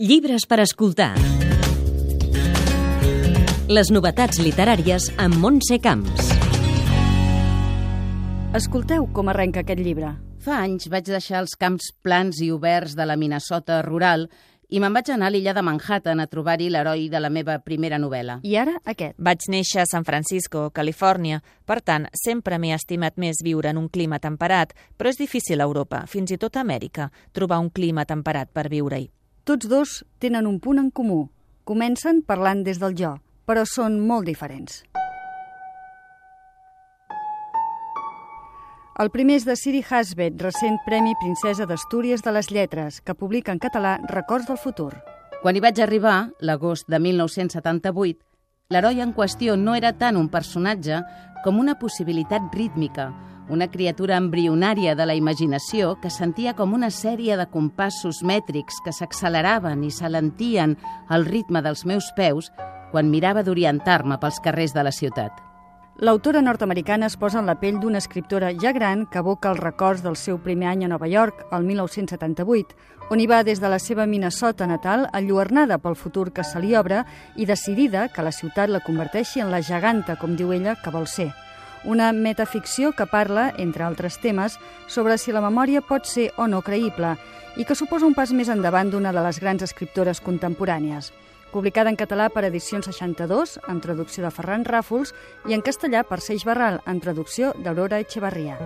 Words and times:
Llibres 0.00 0.46
per 0.48 0.62
escoltar. 0.62 1.10
Les 3.68 3.90
novetats 3.92 4.38
literàries 4.40 5.10
amb 5.20 5.36
Montse 5.42 5.76
Camps. 5.84 6.30
Escolteu 8.56 9.04
com 9.12 9.28
arrenca 9.28 9.60
aquest 9.60 9.82
llibre. 9.84 10.14
Fa 10.40 10.62
anys 10.62 10.88
vaig 10.88 11.04
deixar 11.04 11.42
els 11.42 11.52
camps 11.52 11.90
plans 12.00 12.40
i 12.40 12.48
oberts 12.48 12.96
de 12.96 13.04
la 13.04 13.18
Minnesota 13.20 13.82
rural 13.84 14.24
i 14.72 14.80
me'n 14.80 14.96
vaig 14.96 15.12
anar 15.12 15.28
a 15.28 15.34
l'illa 15.36 15.52
de 15.52 15.66
Manhattan 15.68 16.24
a 16.24 16.28
trobar-hi 16.32 16.72
l'heroi 16.72 17.10
de 17.12 17.20
la 17.20 17.28
meva 17.28 17.58
primera 17.60 18.00
novel·la. 18.00 18.40
I 18.40 18.56
ara 18.56 18.80
aquest. 18.80 19.20
Vaig 19.20 19.50
néixer 19.52 19.84
a 19.84 19.88
San 19.92 20.08
Francisco, 20.08 20.70
Califòrnia. 20.72 21.44
Per 21.68 21.82
tant, 21.84 22.08
sempre 22.24 22.56
m'he 22.56 22.72
estimat 22.72 23.20
més 23.20 23.44
viure 23.44 23.68
en 23.68 23.84
un 23.84 23.92
clima 23.92 24.16
temperat, 24.16 24.72
però 24.96 25.12
és 25.12 25.20
difícil 25.20 25.60
a 25.60 25.68
Europa, 25.68 26.06
fins 26.08 26.32
i 26.32 26.40
tot 26.40 26.56
a 26.56 26.64
Amèrica, 26.64 27.12
trobar 27.36 27.60
un 27.60 27.68
clima 27.68 28.08
temperat 28.08 28.48
per 28.48 28.70
viure-hi. 28.72 29.10
Tots 29.50 29.66
dos 29.66 29.92
tenen 30.22 30.46
un 30.46 30.60
punt 30.62 30.78
en 30.78 30.92
comú. 30.94 31.24
Comencen 31.66 32.20
parlant 32.22 32.60
des 32.62 32.78
del 32.78 32.92
jo, 32.94 33.16
però 33.50 33.64
són 33.66 33.96
molt 34.06 34.28
diferents. 34.28 34.76
El 39.02 39.10
primer 39.10 39.40
és 39.40 39.46
de 39.48 39.56
Siri 39.58 39.80
Hasbet, 39.82 40.36
recent 40.38 40.78
Premi 40.86 41.16
Princesa 41.18 41.66
d'Astúries 41.66 42.22
de 42.22 42.36
les 42.36 42.52
Lletres, 42.54 43.00
que 43.02 43.16
publica 43.18 43.50
en 43.50 43.58
català 43.58 43.96
Records 44.12 44.46
del 44.46 44.60
futur. 44.62 44.92
Quan 45.42 45.58
hi 45.58 45.64
vaig 45.66 45.82
arribar, 45.82 46.30
l'agost 46.38 46.86
de 46.86 47.02
1978, 47.02 48.22
l'heroi 48.70 49.02
en 49.02 49.16
qüestió 49.18 49.58
no 49.58 49.74
era 49.74 49.90
tant 49.98 50.20
un 50.20 50.30
personatge 50.30 51.02
com 51.42 51.58
una 51.58 51.74
possibilitat 51.82 52.54
rítmica, 52.54 53.10
una 53.50 53.68
criatura 53.68 54.16
embrionària 54.16 54.94
de 54.94 55.04
la 55.06 55.16
imaginació 55.18 55.96
que 56.00 56.10
sentia 56.14 56.54
com 56.54 56.72
una 56.72 56.88
sèrie 56.94 57.36
de 57.36 57.48
compassos 57.50 58.22
mètrics 58.22 58.78
que 58.84 58.94
s'acceleraven 58.94 59.82
i 59.84 59.90
s'alentien 59.90 60.76
al 61.08 61.26
ritme 61.26 61.62
dels 61.66 61.84
meus 61.84 62.12
peus 62.16 62.52
quan 62.90 63.10
mirava 63.10 63.42
d'orientar-me 63.42 64.18
pels 64.22 64.40
carrers 64.42 64.74
de 64.74 64.86
la 64.86 64.94
ciutat. 64.94 65.50
L'autora 66.00 66.40
nord-americana 66.40 67.10
es 67.10 67.18
posa 67.20 67.42
en 67.42 67.50
la 67.50 67.58
pell 67.60 67.76
d'una 67.76 68.00
escriptora 68.00 68.54
ja 68.56 68.70
gran 68.72 69.02
que 69.10 69.20
evoca 69.20 69.50
els 69.50 69.60
records 69.60 70.00
del 70.00 70.16
seu 70.16 70.38
primer 70.40 70.70
any 70.70 70.86
a 70.86 70.88
Nova 70.88 71.10
York, 71.10 71.44
el 71.52 71.66
1978, 71.68 72.78
on 73.10 73.20
hi 73.20 73.26
va 73.28 73.42
des 73.44 73.60
de 73.60 73.68
la 73.68 73.82
seva 73.82 74.06
Minnesota 74.06 74.70
natal 74.70 75.08
enlluernada 75.12 75.76
pel 75.82 75.98
futur 75.98 76.30
que 76.32 76.46
se 76.46 76.62
li 76.62 76.72
obre 76.78 77.02
i 77.36 77.44
decidida 77.44 78.08
que 78.14 78.24
la 78.24 78.32
ciutat 78.32 78.70
la 78.70 78.80
converteixi 78.80 79.44
en 79.44 79.52
la 79.52 79.60
geganta, 79.60 80.16
com 80.16 80.38
diu 80.38 80.54
ella, 80.56 80.78
que 80.80 80.94
vol 80.94 81.10
ser. 81.10 81.32
Una 81.84 82.12
metaficció 82.12 82.92
que 82.92 83.06
parla, 83.06 83.54
entre 83.56 83.84
altres 83.84 84.18
temes, 84.20 84.58
sobre 84.86 85.16
si 85.18 85.32
la 85.32 85.40
memòria 85.40 85.80
pot 85.80 86.04
ser 86.04 86.30
o 86.36 86.46
no 86.46 86.60
creïble 86.62 87.16
i 87.56 87.64
que 87.64 87.74
suposa 87.74 88.06
un 88.06 88.14
pas 88.14 88.32
més 88.36 88.52
endavant 88.52 88.90
d'una 88.92 89.12
de 89.16 89.24
les 89.24 89.40
grans 89.40 89.64
escriptores 89.64 90.20
contemporànies 90.20 91.12
publicada 91.50 91.90
en 91.90 91.98
català 91.98 92.28
per 92.30 92.44
Edicions 92.46 92.86
62, 92.86 93.58
amb 93.68 93.82
traducció 93.82 94.24
de 94.24 94.30
Ferran 94.30 94.64
Ràfols, 94.64 95.12
i 95.50 95.56
en 95.56 95.64
castellà 95.66 96.04
per 96.06 96.20
Seix 96.22 96.46
Barral, 96.46 96.80
amb 96.86 97.02
traducció 97.02 97.52
d'Aurora 97.58 98.00
Echevarria. 98.00 98.56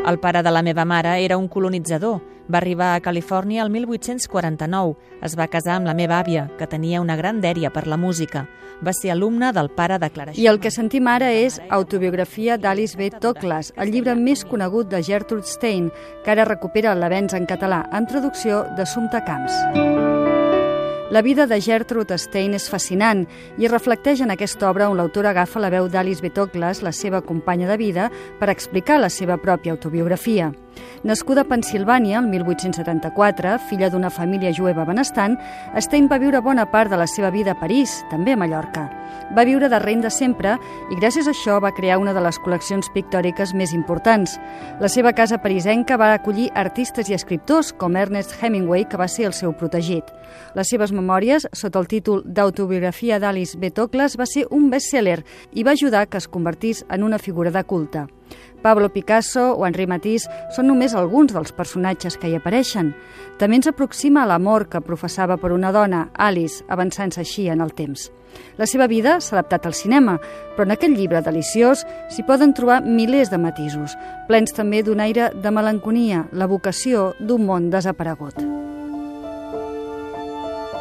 El 0.00 0.18
pare 0.18 0.42
de 0.42 0.50
la 0.50 0.62
meva 0.62 0.86
mare 0.88 1.18
era 1.24 1.36
un 1.36 1.48
colonitzador. 1.48 2.20
Va 2.50 2.58
arribar 2.58 2.94
a 2.94 3.00
Califòrnia 3.00 3.62
el 3.62 3.70
1849. 3.70 4.96
Es 5.22 5.36
va 5.38 5.46
casar 5.46 5.76
amb 5.78 5.86
la 5.86 5.94
meva 5.94 6.18
àvia, 6.18 6.48
que 6.58 6.66
tenia 6.66 7.02
una 7.02 7.14
gran 7.16 7.38
dèria 7.40 7.70
per 7.70 7.86
la 7.86 7.98
música. 8.00 8.48
Va 8.82 8.94
ser 8.96 9.12
alumne 9.12 9.52
del 9.52 9.68
pare 9.70 9.98
de 10.00 10.08
Clara 10.10 10.32
I 10.34 10.46
el 10.48 10.58
que 10.58 10.72
sentim 10.72 11.06
ara 11.06 11.28
és 11.30 11.60
Autobiografia 11.68 12.56
d'Alice 12.58 12.96
B. 12.96 13.10
Toklas, 13.22 13.74
el 13.76 13.92
llibre 13.92 14.16
més 14.16 14.42
conegut 14.44 14.90
de 14.90 15.02
Gertrude 15.04 15.46
Stein, 15.46 15.90
que 16.24 16.32
ara 16.32 16.48
recupera 16.48 16.96
l'avenç 16.96 17.36
en 17.38 17.46
català, 17.46 17.84
en 17.92 18.08
traducció 18.08 18.64
de 18.76 18.86
Sumta 18.86 19.22
Camps. 19.22 19.54
La 21.10 21.22
vida 21.22 21.46
de 21.46 21.60
Gertrude 21.60 22.16
Stein 22.18 22.54
és 22.54 22.68
fascinant 22.70 23.24
i 23.58 23.66
reflecteix 23.66 24.20
en 24.22 24.30
aquesta 24.30 24.68
obra 24.70 24.86
on 24.88 24.94
l'autor 24.96 25.26
agafa 25.26 25.58
la 25.58 25.70
veu 25.70 25.88
d'Alice 25.90 26.22
Betoklas, 26.22 26.84
la 26.86 26.92
seva 26.94 27.20
companya 27.20 27.66
de 27.66 27.76
vida, 27.76 28.10
per 28.38 28.48
explicar 28.48 29.00
la 29.02 29.10
seva 29.10 29.36
pròpia 29.36 29.74
autobiografia. 29.74 30.52
Nascuda 31.00 31.46
a 31.46 31.48
Pensilvània 31.48 32.18
el 32.20 32.26
1874, 32.28 33.54
filla 33.70 33.88
d'una 33.88 34.10
família 34.12 34.52
jueva 34.52 34.84
benestant, 34.84 35.38
Stein 35.80 36.10
va 36.10 36.18
viure 36.20 36.42
bona 36.44 36.66
part 36.68 36.92
de 36.92 36.98
la 37.00 37.06
seva 37.08 37.30
vida 37.32 37.54
a 37.54 37.60
París, 37.60 38.02
també 38.10 38.34
a 38.34 38.36
Mallorca. 38.36 38.84
Va 39.32 39.46
viure 39.48 39.70
de 39.72 39.78
renda 39.80 40.10
sempre 40.12 40.58
i 40.92 40.98
gràcies 41.00 41.24
a 41.24 41.32
això 41.32 41.56
va 41.64 41.72
crear 41.72 41.96
una 42.02 42.12
de 42.12 42.20
les 42.20 42.36
col·leccions 42.44 42.92
pictòriques 42.92 43.54
més 43.56 43.72
importants. 43.72 44.36
La 44.80 44.92
seva 44.92 45.14
casa 45.16 45.40
parisenca 45.40 45.96
va 45.96 46.12
acollir 46.12 46.50
artistes 46.54 47.08
i 47.08 47.16
escriptors 47.16 47.72
com 47.72 47.96
Ernest 47.96 48.36
Hemingway, 48.36 48.84
que 48.84 49.00
va 49.00 49.08
ser 49.08 49.30
el 49.30 49.32
seu 49.32 49.56
protegit. 49.56 50.04
Les 50.54 50.68
seves 50.68 50.92
memòries, 50.92 51.48
sota 51.52 51.80
el 51.80 51.88
títol 51.88 52.24
d'Autobiografia 52.26 53.18
d'Alice 53.18 53.56
Betoklas, 53.56 54.20
va 54.20 54.28
ser 54.28 54.46
un 54.50 54.68
best-seller 54.68 55.22
i 55.52 55.64
va 55.64 55.78
ajudar 55.78 56.08
que 56.08 56.20
es 56.20 56.28
convertís 56.28 56.84
en 56.90 57.08
una 57.08 57.18
figura 57.18 57.50
de 57.50 57.64
culte. 57.64 58.08
Pablo 58.62 58.90
Picasso 58.92 59.54
o 59.56 59.66
Henri 59.66 59.86
Matisse 59.88 60.28
són 60.54 60.68
només 60.68 60.94
alguns 60.94 61.32
dels 61.32 61.52
personatges 61.56 62.18
que 62.20 62.28
hi 62.28 62.36
apareixen. 62.36 62.92
També 63.40 63.56
ens 63.56 63.70
aproxima 63.70 64.22
a 64.22 64.28
l'amor 64.28 64.68
que 64.68 64.84
professava 64.84 65.38
per 65.40 65.52
una 65.56 65.72
dona, 65.72 66.08
Alice, 66.14 66.64
avançant-se 66.68 67.22
així 67.24 67.48
en 67.48 67.64
el 67.64 67.72
temps. 67.72 68.10
La 68.60 68.68
seva 68.68 68.86
vida 68.86 69.18
s'ha 69.18 69.38
adaptat 69.38 69.66
al 69.66 69.74
cinema, 69.74 70.18
però 70.54 70.68
en 70.68 70.76
aquest 70.76 70.94
llibre 70.94 71.24
deliciós 71.24 71.86
s'hi 72.12 72.26
poden 72.28 72.54
trobar 72.54 72.82
milers 72.84 73.32
de 73.32 73.40
matisos, 73.42 73.96
plens 74.28 74.54
també 74.54 74.84
d'un 74.84 75.00
aire 75.00 75.32
de 75.34 75.50
melanconia, 75.50 76.26
la 76.32 76.50
vocació 76.50 77.14
d'un 77.18 77.46
món 77.48 77.70
desaparegut. 77.74 78.59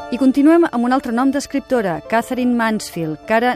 I 0.09 0.17
continuem 0.17 0.63
amb 0.65 0.87
un 0.87 0.93
altre 0.95 1.11
nom 1.13 1.29
d'escriptora, 1.29 1.99
Catherine 2.09 2.55
Mansfield, 2.57 3.19
que 3.27 3.33
ara 3.35 3.51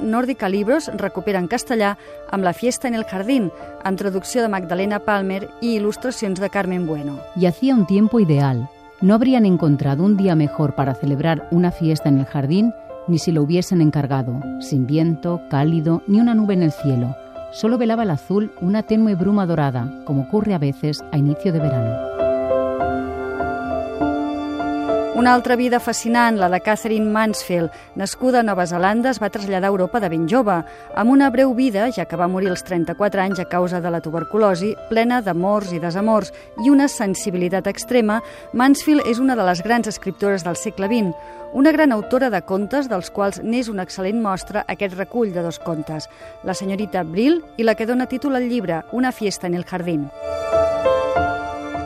Libros 0.50 0.88
recupera 1.02 1.40
en 1.40 1.47
castellà 1.47 1.97
La 2.31 2.53
fiesta 2.53 2.88
en 2.88 2.94
el 2.94 3.06
jardín, 3.06 3.50
amb 3.84 3.97
traducció 3.97 4.44
de 4.44 4.50
Magdalena 4.50 5.00
Palmer 5.00 5.50
i 5.62 5.80
il·lustracions 5.80 6.40
de 6.40 6.50
Carmen 6.52 6.86
Bueno. 6.86 7.18
Y 7.36 7.47
hacía 7.47 7.74
un 7.74 7.88
tiempo 7.88 8.19
ideal. 8.19 8.69
No 9.02 9.16
habrían 9.16 9.47
encontrado 9.47 10.03
un 10.03 10.16
día 10.16 10.36
mejor 10.36 10.75
para 10.75 10.94
celebrar 10.94 11.47
una 11.50 11.72
fiesta 11.72 12.09
en 12.09 12.19
el 12.19 12.25
jardín 12.25 12.72
ni 13.08 13.18
si 13.18 13.31
lo 13.31 13.42
hubiesen 13.42 13.81
encargado, 13.81 14.40
sin 14.59 14.86
viento, 14.86 15.42
cálido, 15.50 16.03
ni 16.06 16.19
una 16.19 16.36
nube 16.36 16.53
en 16.53 16.62
el 16.62 16.72
cielo. 16.72 17.16
Solo 17.52 17.80
velaba 17.80 18.03
el 18.03 18.12
azul 18.12 18.52
una 18.62 18.84
tenue 18.84 19.16
bruma 19.16 19.47
dorada, 19.47 19.92
como 20.06 20.24
ocurre 20.24 20.53
a 20.53 20.59
veces 20.59 21.03
a 21.12 21.18
inicio 21.18 21.52
de 21.52 21.59
verano. 21.59 22.12
Una 25.16 25.35
altra 25.35 25.56
vida 25.56 25.79
fascinant, 25.79 26.40
la 26.40 26.47
de 26.50 26.59
Catherine 26.59 27.06
Mansfield, 27.06 27.69
nascuda 27.96 28.40
a 28.40 28.44
Nova 28.44 28.66
Zelanda, 28.66 29.12
es 29.12 29.19
va 29.22 29.29
traslladar 29.29 29.69
a 29.69 29.72
Europa 29.72 30.00
de 30.01 30.09
ben 30.09 30.24
jove, 30.25 30.56
amb 30.97 31.13
una 31.13 31.29
breu 31.29 31.53
vida, 31.53 31.85
ja 31.94 32.07
que 32.09 32.18
va 32.18 32.28
morir 32.28 32.50
als 32.50 32.66
34 32.66 33.22
anys 33.22 33.44
a 33.44 33.46
causa 33.46 33.79
de 33.79 33.91
la 33.94 34.01
tuberculosi, 34.01 34.72
plena 34.90 35.22
d'amors 35.22 35.69
i 35.69 35.79
desamors 35.79 36.34
i 36.66 36.74
una 36.74 36.88
sensibilitat 36.90 37.69
extrema, 37.69 38.24
Mansfield 38.53 39.06
és 39.06 39.22
una 39.22 39.38
de 39.38 39.46
les 39.46 39.62
grans 39.62 39.88
escriptores 39.88 40.44
del 40.44 40.57
segle 40.57 40.90
XX, 40.90 41.13
una 41.53 41.72
gran 41.72 41.94
autora 41.94 42.31
de 42.34 42.41
contes 42.41 42.90
dels 42.90 43.13
quals 43.13 43.38
n'és 43.45 43.69
una 43.69 43.85
excel·lent 43.85 44.18
mostra 44.18 44.66
aquest 44.68 44.97
recull 44.97 45.30
de 45.30 45.45
dos 45.45 45.62
contes, 45.62 46.09
La 46.44 46.57
senyorita 46.57 47.03
Brill 47.03 47.44
i 47.57 47.69
la 47.69 47.75
que 47.75 47.85
dona 47.85 48.09
títol 48.09 48.35
al 48.35 48.50
llibre, 48.50 48.81
Una 48.91 49.12
fiesta 49.12 49.45
en 49.45 49.53
el 49.53 49.66
jardín. 49.66 50.09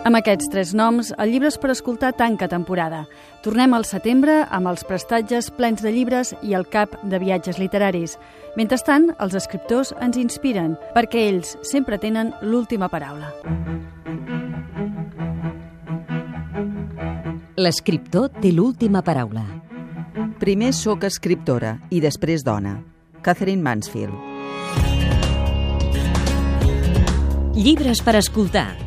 Amb 0.08 0.16
aquests 0.16 0.48
tres 0.48 0.70
noms, 0.72 1.10
el 1.20 1.34
Llibres 1.34 1.58
per 1.60 1.74
escoltar 1.74 2.14
tanca 2.16 2.48
temporada. 2.48 3.02
Tornem 3.44 3.74
al 3.76 3.84
setembre 3.84 4.38
amb 4.56 4.70
els 4.72 4.86
prestatges 4.88 5.50
plens 5.58 5.84
de 5.84 5.92
llibres 5.92 6.32
i 6.48 6.56
el 6.56 6.64
cap 6.72 6.94
de 7.04 7.20
viatges 7.20 7.60
literaris. 7.60 8.14
Mentrestant, 8.56 9.10
els 9.20 9.36
escriptors 9.36 9.92
ens 10.00 10.16
inspiren, 10.16 10.78
perquè 10.96 11.26
ells 11.28 11.58
sempre 11.68 12.00
tenen 12.00 12.32
l'última 12.40 12.88
paraula. 12.88 13.34
L'escriptor 17.60 18.32
té 18.40 18.56
l'última 18.56 19.04
paraula. 19.04 19.44
Primer 20.40 20.72
sóc 20.72 21.04
escriptora 21.04 21.82
i 21.92 22.00
després 22.00 22.48
dona. 22.48 22.78
Catherine 23.28 23.60
Mansfield. 23.60 24.16
Llibres 27.60 28.00
per 28.00 28.16
escoltar. 28.16 28.87